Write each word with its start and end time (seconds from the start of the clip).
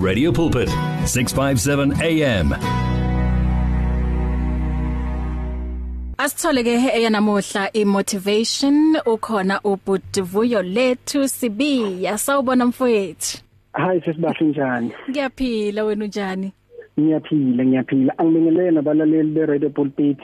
Radio 0.00 0.32
Pulpit 0.32 0.68
657 1.04 1.92
AM 2.02 2.52
Asithole 6.18 6.62
ke 6.64 6.74
eyanamuhla 6.96 7.72
imotivation 7.72 8.96
ukhona 9.06 9.60
uBudivuyo 9.64 10.62
lethu 10.62 11.28
sibi 11.28 12.04
yasawubona 12.04 12.66
mfowethu. 12.66 13.38
Hayi 13.72 14.00
sesibahle 14.00 14.46
njani? 14.46 14.92
Ngiyaphila 15.10 15.84
wena 15.84 16.04
unjani? 16.04 16.52
Ngiyaphila 17.00 17.64
ngiyaphila. 17.64 18.18
Angibingelele 18.18 18.70
nabalaleli 18.70 19.30
be 19.34 19.46
Radio 19.46 19.70
Pulpit. 19.70 20.18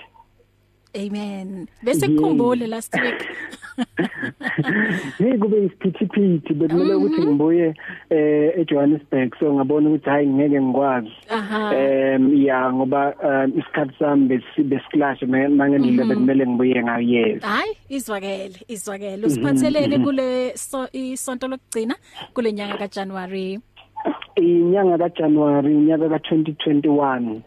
Amen. 0.94 1.66
Bese 1.82 2.08
kukhumbule 2.08 2.66
last 2.66 2.94
week. 2.94 3.28
Hey 5.18 5.38
kube 5.38 5.64
isiphithiphithi 5.64 6.54
bekumele 6.54 6.94
ukuthi 6.94 7.22
ngibuye 7.26 7.74
eh 8.10 8.60
eJohannesburg. 8.60 9.34
So 9.40 9.54
ngabona 9.54 9.88
ukuthi 9.88 10.10
hayi 10.10 10.26
ngeke 10.26 10.60
ngikwazi. 10.60 11.12
Em 11.74 12.44
ya 12.44 12.72
ngoba 12.72 13.14
isikhathi 13.58 13.94
sami 13.98 14.40
besiklash 14.64 15.22
mangendile 15.22 16.04
bekumele 16.04 16.46
ngibuye 16.46 16.82
ngayo 16.82 17.08
yes. 17.08 17.42
Hayi 17.42 17.76
izwakele 17.88 18.58
izwakele. 18.68 19.26
Usiphathelene 19.26 19.98
kule 19.98 20.54
isonto 20.92 21.48
lokugcina 21.48 21.94
kule 22.34 22.52
nyanga 22.52 22.76
kaJanuary 22.76 23.60
inyanga 24.36 24.98
kaJanuary 24.98 25.74
unyaka 25.74 26.06
ka2021 26.06 27.40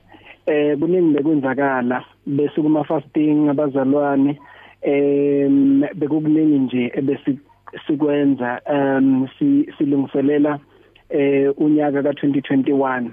eh 0.46 0.78
kuningi 0.80 1.14
bekwenzakala 1.14 2.06
bese 2.26 2.62
kuma 2.62 2.84
fasting 2.84 3.50
abazalwane 3.50 4.40
em 4.82 5.84
bekukuningi 5.96 6.60
nje 6.60 6.92
ebesikwenza 6.96 8.62
um 8.74 9.28
silungiselela 9.78 10.60
eh 11.10 11.52
unyaka 11.58 12.02
ka2021 12.02 13.10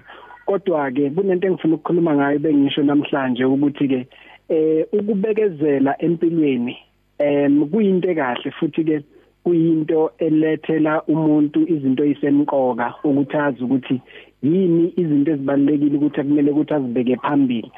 kodwa 0.47 0.91
ke 0.91 1.11
kunento 1.11 1.47
engifuna 1.47 1.75
ukukhuluma 1.75 2.15
ngayo 2.15 2.39
bengisho 2.39 2.83
namhlanje 2.83 3.45
ukuthi 3.45 3.89
ke 3.89 4.07
eh 4.49 4.87
ukubekezela 4.93 5.97
empilweni 5.99 6.79
em 7.19 7.67
kuyinto 7.71 8.15
kahle 8.15 8.51
futhi 8.51 8.85
ke 8.85 9.03
kuyinto 9.45 10.11
elethela 10.19 11.03
umuntu 11.09 11.61
izinto 11.69 12.05
ezisemqoka 12.05 12.95
ukuthi 13.05 13.37
azi 13.37 13.65
ukuthi 13.65 14.01
yini 14.43 14.93
izinto 14.97 15.31
ezibalekile 15.33 15.97
ukuthi 15.97 16.21
akumele 16.21 16.51
ukuthi 16.51 16.75
azibeke 16.75 17.17
phambili. 17.17 17.71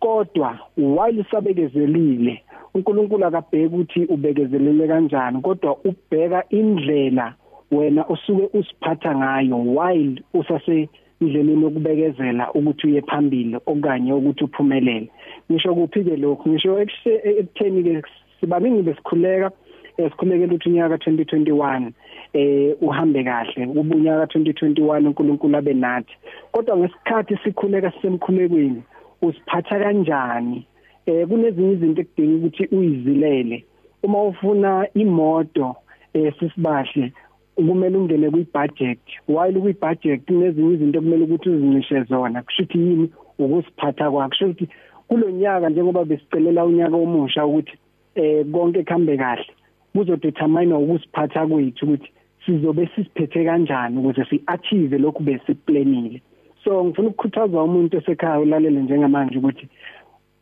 Kodwa 0.00 0.58
while 0.76 1.24
sabekezelile 1.30 2.42
uNkulunkulu 2.74 3.24
akabheka 3.26 3.66
ukuthi 3.66 4.04
ubekezelele 4.04 4.88
kanjani 4.88 5.40
kodwa 5.42 5.76
ubheka 5.84 6.44
indlela 6.50 7.34
wena 7.70 8.08
usuke 8.08 8.58
usiphatha 8.58 9.16
ngayo 9.16 9.56
while 9.76 10.22
usase 10.34 10.88
indleleni 11.20 11.62
yokubekezela 11.62 12.52
ukuthi 12.52 12.86
uye 12.86 13.02
phambili 13.02 13.56
okanye 13.66 14.12
ukuthi 14.12 14.44
uphumelele. 14.44 15.10
Ngisho 15.50 15.74
kuphi 15.74 16.04
ke 16.04 16.16
lokho 16.16 16.48
ngisho 16.48 16.80
ekutheni 16.80 17.82
ke 17.82 18.02
sibaningi 18.40 18.82
besikhuleka 18.82 19.50
esikhulekela 19.98 20.52
ukuthi 20.54 20.68
unyaka 20.68 20.96
2021 20.96 21.92
eh 22.32 22.76
uhambe 22.80 23.24
kahle 23.24 23.66
ubunyaka 23.66 24.24
2021 24.38 25.06
uNkulunkulu 25.06 25.56
abe 25.56 25.74
nathi. 25.74 26.14
Kodwa 26.52 26.76
ngesikhathi 26.76 27.36
sikhuleka 27.44 27.90
sisemkhulekweni 27.90 28.82
usiphatha 29.22 29.78
kanjani? 29.78 30.66
Eh 31.06 31.28
kunezinye 31.28 31.72
izinto 31.72 32.00
ekudinga 32.00 32.36
ukuthi 32.36 32.64
uyizilele. 32.76 33.64
Uma 34.02 34.22
ufuna 34.22 34.86
imoto 34.94 35.76
eh 36.14 36.32
sisibahle 36.38 37.12
kumele 37.56 37.96
ungene 37.98 38.30
kwi-budget. 38.30 39.00
While 39.28 39.60
kwi-budget 39.60 40.20
kunezinye 40.26 40.74
izinto 40.74 41.00
kumele 41.00 41.24
ukuthi 41.24 41.50
uzincishe 41.50 42.02
zona 42.02 42.42
kushuthi 42.42 42.78
yini? 42.78 43.10
Ukusiphatha 43.38 44.10
kwakho. 44.10 44.28
Kushuthi 44.28 44.68
kulonyaka 45.08 45.68
njengoba 45.68 46.04
besicelela 46.04 46.64
unyaka 46.64 46.96
omusha 46.96 47.46
ukuthi 47.46 47.74
eh 48.14 48.46
konke 48.52 48.84
kuhambe 48.84 49.16
kahle 49.16 49.46
kuzodetermine 49.92 50.74
ukusiphatha 50.74 51.46
kwethu 51.46 51.84
ukuthi 51.86 52.10
sizobe 52.46 52.86
sisiphethe 52.86 53.44
kanjani 53.44 53.98
ukuze 53.98 54.24
siachieve 54.24 54.98
lokhu 54.98 55.22
besiplanile 55.22 56.22
so 56.64 56.84
ngifuna 56.84 57.08
ukukhuthaza 57.08 57.62
umuntu 57.62 57.98
osekhaya 57.98 58.40
ulalele 58.40 58.80
njengamanje 58.80 59.38
ukuthi 59.38 59.68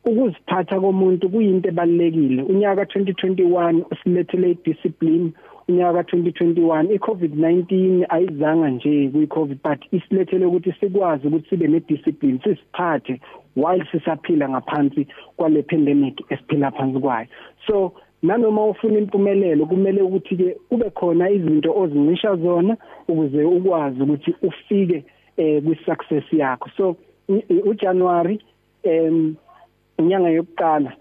ukuziphatha 0.05 0.81
komuntu 0.81 1.29
kuyinto 1.29 1.69
ebalekile 1.69 2.43
unyaka 2.43 2.83
2021 2.83 3.85
usilethele 3.93 4.57
discipline 4.65 5.33
unyaka 5.69 6.01
2021 6.01 6.97
iCovid-19 6.97 8.07
ayizanga 8.09 8.71
nje 8.71 9.09
kuyiCovid 9.13 9.59
but 9.65 9.81
isilethele 9.93 10.47
ukuthi 10.47 10.73
sikwazi 10.81 11.27
ukuthi 11.27 11.49
sibe 11.49 11.67
nediscipline 11.69 12.41
sisiphathe 12.45 13.21
while 13.57 13.85
sisaphila 13.93 14.49
ngaphansi 14.49 15.07
kwale 15.37 15.63
pandemic 15.63 16.25
esiphila 16.31 16.71
phansi 16.71 16.99
kwayo. 17.01 17.27
So 17.67 17.93
nanoma 18.23 18.65
ufuna 18.65 18.99
impumelelo 18.99 19.67
kumele 19.67 20.03
ukuthi 20.03 20.37
ke 20.37 20.57
kube 20.69 20.91
khona 20.91 21.31
izinto 21.31 21.75
ozincisha 21.77 22.37
zona 22.37 22.77
ukuze 23.09 23.45
ukwazi 23.45 24.03
ukuthi 24.03 24.35
ufike 24.43 25.05
eh 25.37 25.63
kwi 25.63 25.79
success 25.87 26.33
yakho. 26.33 26.71
So 26.77 26.97
uJanuary 27.65 28.41
em 28.83 29.37
inyanga 29.99 30.29
yokuqala 30.29 30.93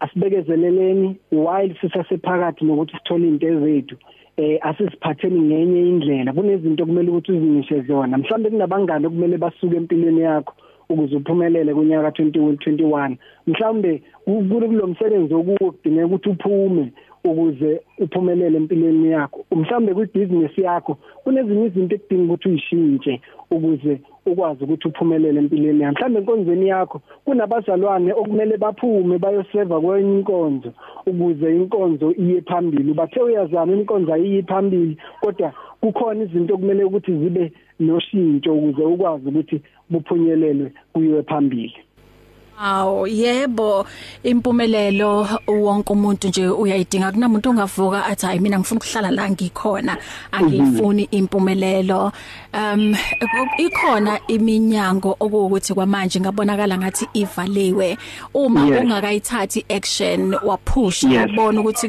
asibekezeleleni 0.00 1.16
while 1.32 1.74
sisasephakathi 1.80 2.64
nokuthi 2.64 2.96
sithole 2.96 3.28
into 3.28 3.46
ezethu 3.46 3.96
eh 4.38 4.58
asisiphatheni 4.62 5.40
ngenye 5.40 5.80
indlela. 5.88 6.32
Kunezinto 6.32 6.86
kumele 6.86 7.10
ukuthi 7.10 7.32
uzingishe 7.32 7.80
zona. 7.82 8.18
Mhlawumbe 8.18 8.50
kunabangani 8.50 9.06
okumele 9.06 9.36
basuke 9.38 9.76
empilweni 9.76 10.20
yakho 10.20 10.54
ukuze 10.88 11.16
uphumelele 11.16 11.74
kunyaka 11.74 12.08
2021 12.08 13.16
mhlawumbe 13.46 14.02
kulo 14.24 14.86
msebenzi 14.86 15.34
okuwo 15.34 15.72
kudingeka 15.72 16.06
ukuthi 16.06 16.28
uphume. 16.28 16.92
Ukuze 17.24 17.80
uphumelele 17.98 18.56
empilweni 18.56 19.10
yakho. 19.10 19.44
Mhlawumbe 19.56 19.94
kwibusiness 19.94 20.58
yakho 20.58 20.98
kunezinye 21.24 21.66
izinto 21.66 21.94
ekudinga 21.94 22.32
ukuthi 22.32 22.48
uyishintshe 22.48 23.20
ukuze 23.50 24.00
ukwazi 24.26 24.64
ukuthi 24.64 24.88
uphumelele 24.88 25.38
empilweni 25.40 25.82
yakho. 25.82 25.94
Mhlawumbe 25.94 26.20
enkonzweni 26.20 26.68
yakho 26.68 27.00
kunabazalwane 27.24 28.12
okumele 28.12 28.56
baphume 28.56 29.18
bayoseva 29.18 29.80
kwenye 29.80 30.18
inkonzo 30.18 30.72
ukuze 31.06 31.56
inkonzo 31.56 32.12
iye 32.12 32.40
phambili. 32.40 32.94
Bathe 32.94 33.20
uyazama 33.20 33.72
inkonzo 33.72 34.12
ayiyi 34.14 34.42
phambili 34.42 34.96
kodwa 35.20 35.52
kukhona 35.80 36.24
izinto 36.24 36.54
okumele 36.54 36.84
ukuthi 36.84 37.12
zibe 37.18 37.52
noshintsho 37.80 38.54
ukuze 38.54 38.82
ukwazi 38.84 39.28
ukuthi 39.28 39.62
buphunyelelwe 39.90 40.72
kuyiwe 40.92 41.22
phambili. 41.22 41.74
Aw 42.60 43.06
yebo. 43.06 43.86
Impumelelo 44.24 45.28
wonke 45.46 45.92
umuntu 45.92 46.28
nje 46.28 46.48
uyayidinga. 46.48 47.12
Kunamuntu 47.12 47.50
ongavuka 47.50 48.06
athi 48.06 48.26
hayi 48.26 48.40
mina 48.40 48.58
ngifuna 48.58 48.80
ukuhlala 48.80 49.10
la 49.10 49.30
ngikhona. 49.30 49.96
Angifuni 50.32 51.08
impumelelo. 51.10 52.12
Um 52.52 52.96
ikhona 53.58 54.20
iminyango 54.28 55.16
okuwukuthi 55.20 55.74
kwamanje 55.74 56.20
ngabonakala 56.20 56.78
ngathi 56.78 57.06
ivaliwe. 57.14 57.98
Uma 58.34 58.64
ungakayithathi 58.64 59.64
action 59.68 60.34
waphusha 60.44 61.26
ubona 61.26 61.60
ukuthi 61.60 61.88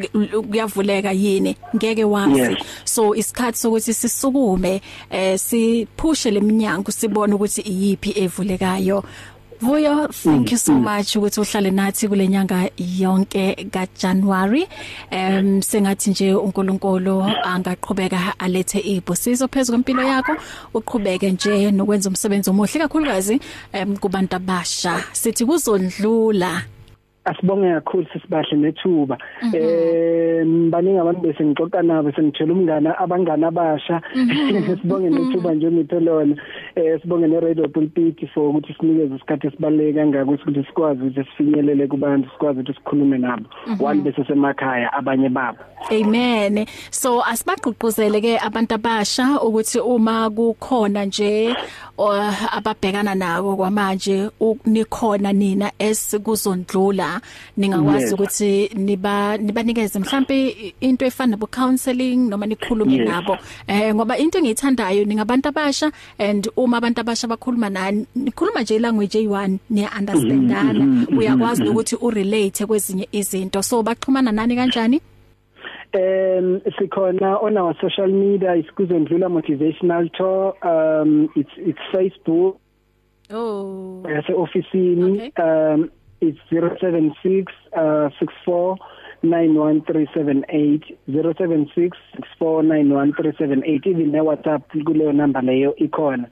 kuyavuleka 0.50 1.12
yini. 1.12 1.56
Ngeke 1.76 2.04
wazi. 2.04 2.58
So 2.86 3.16
isikhathi 3.16 3.58
sokuthi 3.58 3.94
sisukume 3.94 4.82
eh 5.10 5.40
siphushe 5.40 6.32
leminyango 6.32 6.92
sibone 6.92 7.34
ukuthi 7.34 7.62
iyipi 7.62 8.14
evulekayo. 8.16 9.04
Vuyo 9.62 10.08
thank 10.08 10.52
you 10.52 10.58
so 10.58 10.74
much 10.74 11.16
ukuthi 11.16 11.40
uhlale 11.42 11.72
nathi 11.72 12.08
kule 12.08 12.28
nyanga 12.28 12.70
yonke 12.78 13.56
kaJanuary 13.72 14.68
em 15.12 15.62
sengathi 15.62 16.10
nje 16.10 16.34
uNkulunkulu 16.34 17.24
angaqhubeka 17.44 18.40
alethe 18.40 18.80
ibusizo 18.80 19.48
phezulu 19.48 19.78
kwempilo 19.78 20.04
yakho. 20.04 20.36
Uqhubeke 20.74 21.32
nje 21.32 21.72
nokwenza 21.72 22.10
umsebenzi 22.10 22.50
omuhle 22.50 22.80
kakhulukazi 22.80 23.40
em 23.74 23.98
kubantu 23.98 24.36
abasha. 24.36 25.04
Sithi 25.12 25.46
kuzondlula. 25.46 26.64
Asibonge 27.30 27.74
kakhulu 27.74 28.06
sisibahle 28.14 28.58
nethuba. 28.58 29.18
Eh 29.54 30.46
baningi 30.72 31.00
abantu 31.00 31.22
bese 31.22 31.44
ngixoxa 31.46 31.82
nabo 31.84 32.12
sengithola 32.12 32.54
umngana 32.54 32.98
abangana 32.98 33.48
abasha. 33.48 34.02
Sibonge 34.82 35.10
nethuba 35.10 35.54
nje 35.54 35.72
ngitholona 35.72 36.36
eh 36.76 37.00
sibonge 37.02 37.28
ne 37.28 37.40
radio 37.40 37.68
pulpit 37.68 38.20
for 38.34 38.50
ukuthi 38.50 38.74
sinikeze 38.74 39.16
isikhathi 39.16 39.48
esibaleke 39.48 39.94
kangaka 39.94 40.32
ukuthi 40.32 40.64
sikwazi 40.68 41.02
ukuthi 41.02 41.24
sifinyelele 41.30 41.88
kubantu 41.88 42.30
sikwazi 42.30 42.60
ukuthi 42.60 42.74
sikhulume 42.74 43.18
nabo. 43.18 43.46
One 43.80 44.02
bese 44.02 44.24
semakhaya 44.24 44.94
abanye 44.94 45.30
babo. 45.30 45.60
Amen. 45.92 46.66
So 46.92 47.22
asibagqugquzele 47.24 48.22
ke 48.22 48.38
abantu 48.38 48.76
abasha 48.76 49.40
ukuthi 49.42 49.80
uma 49.80 50.30
kukhona 50.30 51.06
nje 51.06 51.56
ababhekana 52.52 53.16
nako 53.16 53.56
kwamanje 53.56 54.30
nikhona 54.66 55.34
nina 55.34 55.72
esikuzondlula 55.80 57.22
ningakwazi 57.58 58.14
ukuthi 58.14 58.72
niba 58.76 59.38
nibanikeze 59.38 60.00
mhlambe 60.00 60.74
into 60.80 61.06
efana 61.06 61.32
nabo 61.32 61.48
counseling 61.48 62.30
noma 62.30 62.46
nikhulume 62.46 62.98
nabo. 62.98 63.38
Eh 63.68 63.94
ngoba 63.96 64.18
into 64.18 64.38
engiyithandayo 64.38 65.06
ningabantu 65.06 65.50
abasha 65.50 65.92
and 66.18 66.50
uma 66.56 66.70
uma 66.70 66.78
abantu 66.78 67.02
abasha 67.02 67.28
bakhuluma 67.28 67.70
nani 67.70 68.06
nikhuluma 68.16 68.62
nje 68.62 68.80
language 68.80 69.18
eyi1 69.20 69.58
niya 69.70 69.90
understandana 70.00 71.08
uyakwazi 71.18 71.64
ukuthi 71.64 71.96
urelate 71.96 72.66
kwezinye 72.66 73.08
izinto. 73.12 73.64
So 73.64 73.84
baxhumana 73.84 74.32
nani 74.32 74.56
kanjani? 74.56 75.02
Um 75.92 76.62
sikhona 76.78 77.42
on 77.42 77.58
our 77.58 77.74
social 77.82 78.08
media 78.08 78.50
isikuzondlula 78.56 79.28
motivational 79.28 80.14
tour 80.14 80.54
um 80.64 81.30
it's 81.36 81.50
it's 81.58 81.80
Facebook. 81.92 82.58
Oh. 83.32 84.04
Yase 84.06 84.34
officeini 84.34 85.32
um 85.40 85.90
it's 86.22 86.38
076 86.52 87.52
uh 87.76 88.10
64 88.20 88.78
91378 89.24 90.98
076 91.08 91.98
649138 92.40 93.88
even 93.88 94.12
ne 94.12 94.20
WhatsApp 94.22 94.70
kuleyo 94.86 95.12
number 95.12 95.42
leyo 95.42 95.76
ikhona. 95.76 96.30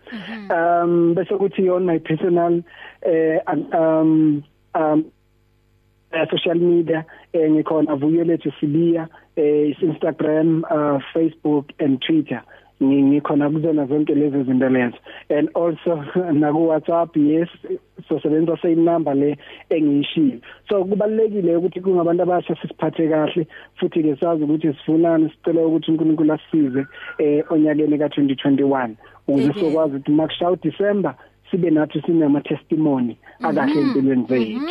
Um 0.51 1.15
bese 1.15 1.37
kuthi 1.37 1.69
on 1.69 1.85
my 1.85 1.97
personal 1.97 2.63
uh, 3.05 3.53
um 3.73 4.43
um 4.75 5.05
uh, 6.13 6.25
social 6.31 6.59
media 6.59 7.05
eh, 7.33 7.51
ngikhona 7.51 7.95
vuyelethu 7.95 8.51
sibiya. 8.59 9.07
Eh, 9.37 9.75
Instagram 9.81 10.63
uh, 10.69 10.99
Facebook 11.13 11.71
and 11.79 12.01
Twitter. 12.01 12.41
Ngikhona 12.81 13.49
kuzona 13.49 13.85
zonke 13.85 14.15
lezi 14.15 14.43
zinto 14.43 14.69
lezo. 14.69 14.97
And 15.29 15.49
also 15.55 16.03
naku 16.33 16.67
WhatsApp 16.67 17.15
yes 17.15 17.49
so 18.07 18.19
sebenza 18.19 18.57
same 18.61 18.85
number 18.85 19.13
le 19.15 19.37
engiyishilo 19.69 20.39
so 20.69 20.85
kubalekile 20.85 21.55
ukuthi 21.55 21.81
kungabantu 21.81 22.23
abasha 22.23 22.55
sisiphathe 22.55 23.09
kahle 23.09 23.47
futhi 23.79 24.03
ke 24.03 24.15
sazi 24.15 24.43
ukuthi 24.43 24.73
sifunani 24.73 25.29
sicela 25.29 25.67
ukuthi 25.67 25.91
uNkulunkulu 25.91 26.33
asisize 26.33 26.85
eh 27.17 27.43
onyakeni 27.51 27.97
ka2021 27.97 28.89
ukuze 29.27 29.53
sokwazi 29.53 29.95
ukuthi 29.95 30.11
makushaw 30.11 30.55
December 30.55 31.15
sibe 31.51 31.69
nathi 31.69 32.01
sinama 32.01 32.41
testimony 32.41 33.17
akahle 33.39 33.81
empilweni 33.81 34.25
zethu. 34.29 34.61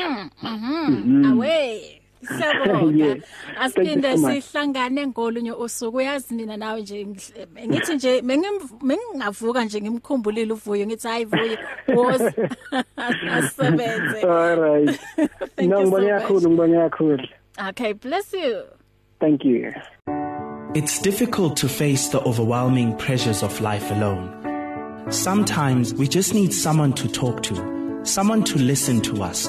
Awe. 1.26 2.05
Siyabonga. 2.24 3.16
Asiphinde 3.60 4.16
sihlangane 4.18 5.06
ngolunye 5.06 5.52
usuku 5.52 5.96
uyazi 5.96 6.34
mina 6.34 6.56
nawe 6.56 6.80
nje 6.82 7.06
ngithi 7.66 7.94
nje 7.94 8.22
mengingavuka 8.82 9.64
nje 9.64 9.80
ngimkhumbulile 9.80 10.52
uvuyo 10.52 10.86
ngithi 10.86 11.08
hayi 11.08 11.24
vuyo 11.24 11.58
woza 11.96 12.32
asebenze. 13.36 14.20
all 14.22 14.56
right 14.56 15.00
ngibonge 15.62 16.08
kakhulu 16.08 16.48
ngibonge 16.50 16.76
kakhulu 16.76 17.18
Okay, 17.68 17.92
bless 17.94 18.34
you. 18.34 18.62
thank 19.20 19.44
you 19.44 19.72
It's 20.74 21.00
difficult 21.00 21.56
to 21.56 21.68
face 21.68 22.08
the 22.08 22.20
overwhelming 22.20 22.94
pressures 22.98 23.42
of 23.42 23.60
life 23.62 23.90
alone. 23.90 24.28
Sometimes 25.10 25.94
we 25.94 26.06
just 26.06 26.34
need 26.34 26.52
someone 26.52 26.92
to 26.94 27.08
talk 27.08 27.42
to, 27.44 27.54
someone 28.04 28.44
to 28.44 28.58
listen 28.58 29.00
to 29.02 29.22
us. 29.22 29.48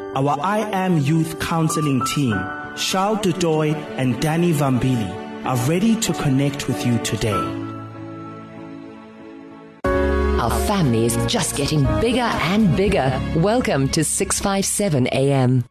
Our 0.13 0.37
I 0.41 0.69
Am 0.73 0.97
Youth 0.97 1.39
Counseling 1.39 2.03
team, 2.05 2.33
Charles 2.75 3.19
Dudoy 3.19 3.73
and 3.95 4.21
Danny 4.21 4.51
Vambili, 4.51 5.09
are 5.45 5.55
ready 5.69 5.95
to 6.01 6.11
connect 6.11 6.67
with 6.67 6.85
you 6.85 6.97
today. 6.97 7.31
Our 9.85 10.51
family 10.67 11.05
is 11.05 11.15
just 11.27 11.55
getting 11.55 11.85
bigger 12.01 12.29
and 12.51 12.75
bigger. 12.75 13.09
Welcome 13.37 13.87
to 13.89 14.03
657 14.03 15.07
AM. 15.13 15.63